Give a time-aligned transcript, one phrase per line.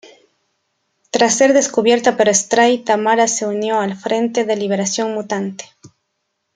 [1.11, 5.65] Tras ser descubierta por Stryfe, Tamara se unió al Frente de Liberación Mutante.